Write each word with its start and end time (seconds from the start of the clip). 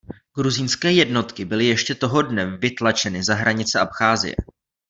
Gruzínské 0.35 0.91
jednotky 0.91 1.45
byly 1.45 1.65
ještě 1.65 1.95
toho 1.95 2.21
dne 2.21 2.45
vytlačeny 2.57 3.23
za 3.23 3.35
hranice 3.35 3.79
Abcházie. 3.79 4.35